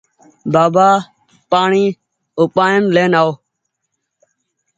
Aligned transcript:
بآبآ 0.51 0.87
پآڻيٚ 1.51 1.97
اُپآڙين 2.41 2.83
لين 2.95 3.11
آئو 3.19 3.31